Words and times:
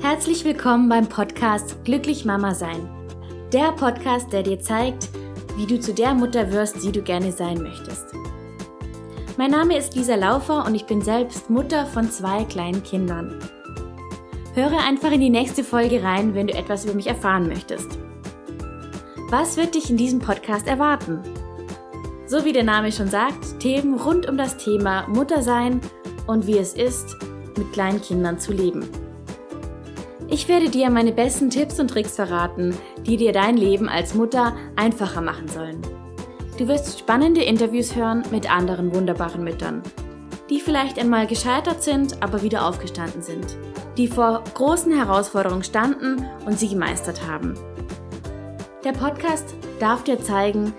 Herzlich 0.00 0.44
willkommen 0.44 0.88
beim 0.88 1.08
Podcast 1.08 1.84
Glücklich 1.84 2.24
Mama 2.24 2.54
Sein. 2.54 2.88
Der 3.52 3.72
Podcast, 3.72 4.32
der 4.32 4.44
dir 4.44 4.60
zeigt, 4.60 5.08
wie 5.56 5.66
du 5.66 5.80
zu 5.80 5.92
der 5.92 6.14
Mutter 6.14 6.52
wirst, 6.52 6.84
die 6.84 6.92
du 6.92 7.02
gerne 7.02 7.32
sein 7.32 7.60
möchtest. 7.60 8.06
Mein 9.36 9.50
Name 9.50 9.76
ist 9.76 9.96
Lisa 9.96 10.14
Laufer 10.14 10.64
und 10.64 10.76
ich 10.76 10.86
bin 10.86 11.02
selbst 11.02 11.50
Mutter 11.50 11.84
von 11.84 12.08
zwei 12.12 12.44
kleinen 12.44 12.84
Kindern. 12.84 13.40
Höre 14.54 14.78
einfach 14.78 15.10
in 15.10 15.20
die 15.20 15.30
nächste 15.30 15.64
Folge 15.64 16.00
rein, 16.02 16.32
wenn 16.32 16.46
du 16.46 16.54
etwas 16.54 16.84
über 16.84 16.94
mich 16.94 17.08
erfahren 17.08 17.48
möchtest. 17.48 17.98
Was 19.30 19.56
wird 19.56 19.74
dich 19.74 19.90
in 19.90 19.96
diesem 19.96 20.20
Podcast 20.20 20.68
erwarten? 20.68 21.20
So 22.26 22.44
wie 22.44 22.52
der 22.52 22.64
Name 22.64 22.92
schon 22.92 23.08
sagt, 23.08 23.58
Themen 23.58 23.98
rund 23.98 24.28
um 24.28 24.38
das 24.38 24.58
Thema 24.58 25.08
Muttersein 25.08 25.80
und 26.28 26.46
wie 26.46 26.58
es 26.58 26.74
ist, 26.74 27.16
mit 27.56 27.72
kleinen 27.72 28.00
Kindern 28.00 28.38
zu 28.38 28.52
leben. 28.52 28.88
Ich 30.30 30.46
werde 30.46 30.68
dir 30.68 30.90
meine 30.90 31.12
besten 31.12 31.48
Tipps 31.48 31.80
und 31.80 31.88
Tricks 31.88 32.16
verraten, 32.16 32.76
die 33.06 33.16
dir 33.16 33.32
dein 33.32 33.56
Leben 33.56 33.88
als 33.88 34.14
Mutter 34.14 34.54
einfacher 34.76 35.22
machen 35.22 35.48
sollen. 35.48 35.80
Du 36.58 36.68
wirst 36.68 36.98
spannende 36.98 37.42
Interviews 37.42 37.96
hören 37.96 38.22
mit 38.30 38.50
anderen 38.50 38.94
wunderbaren 38.94 39.42
Müttern, 39.42 39.82
die 40.50 40.60
vielleicht 40.60 40.98
einmal 40.98 41.26
gescheitert 41.26 41.82
sind, 41.82 42.22
aber 42.22 42.42
wieder 42.42 42.66
aufgestanden 42.66 43.22
sind, 43.22 43.56
die 43.96 44.06
vor 44.06 44.44
großen 44.52 44.94
Herausforderungen 44.94 45.64
standen 45.64 46.26
und 46.44 46.58
sie 46.58 46.68
gemeistert 46.68 47.26
haben. 47.26 47.54
Der 48.84 48.92
Podcast 48.92 49.54
darf 49.80 50.04
dir 50.04 50.20
zeigen, 50.20 50.74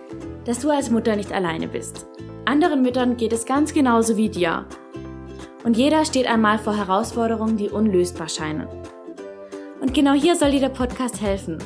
dass 0.45 0.59
du 0.59 0.70
als 0.70 0.91
Mutter 0.91 1.16
nicht 1.16 1.31
alleine 1.31 1.68
bist. 1.68 2.05
Anderen 2.45 2.84
Müttern 2.84 3.18
geht 3.18 3.34
es 3.34 3.45
ganz 3.45 3.73
genauso 3.73 4.16
wie 4.16 4.29
dir. 4.29 4.66
Und 5.63 5.76
jeder 5.76 6.05
steht 6.05 6.27
einmal 6.27 6.59
vor 6.59 6.77
Herausforderungen, 6.77 7.57
die 7.57 7.70
unlösbar 7.70 8.29
scheinen. 8.29 8.68
Und 9.82 9.94
genau 9.94 10.13
hier 10.13 10.35
soll 10.35 10.52
dir 10.52 10.60
der 10.60 10.70
Podcast 10.70 11.22
helfen. 11.22 11.58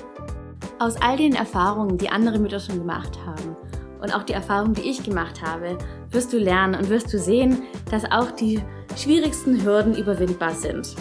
Aus 0.80 0.96
all 1.02 1.18
den 1.18 1.36
Erfahrungen, 1.36 1.98
die 1.98 2.10
andere 2.10 2.40
Mütter 2.40 2.60
schon 2.60 2.80
gemacht 2.80 3.18
haben 3.26 3.56
und 4.04 4.14
auch 4.14 4.24
die 4.24 4.34
Erfahrung, 4.34 4.74
die 4.74 4.82
ich 4.82 5.02
gemacht 5.02 5.42
habe, 5.42 5.78
wirst 6.12 6.34
du 6.34 6.38
lernen 6.38 6.76
und 6.76 6.90
wirst 6.90 7.12
du 7.12 7.18
sehen, 7.18 7.64
dass 7.90 8.04
auch 8.12 8.32
die 8.32 8.60
schwierigsten 8.98 9.64
Hürden 9.64 9.96
überwindbar 9.96 10.52
sind. 10.52 10.96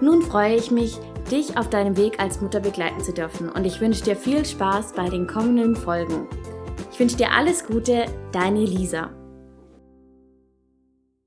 Nun 0.00 0.22
freue 0.22 0.56
ich 0.56 0.70
mich, 0.70 0.98
dich 1.30 1.56
auf 1.56 1.70
deinem 1.70 1.96
Weg 1.96 2.20
als 2.20 2.40
Mutter 2.40 2.60
begleiten 2.60 3.00
zu 3.00 3.12
dürfen 3.12 3.48
und 3.48 3.64
ich 3.64 3.80
wünsche 3.80 4.04
dir 4.04 4.16
viel 4.16 4.44
Spaß 4.44 4.92
bei 4.92 5.08
den 5.08 5.26
kommenden 5.26 5.74
Folgen. 5.74 6.26
Ich 6.92 7.00
wünsche 7.00 7.16
dir 7.16 7.30
alles 7.32 7.66
Gute, 7.66 8.06
deine 8.32 8.64
Lisa. 8.64 9.10